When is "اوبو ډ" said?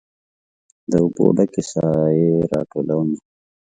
1.03-1.39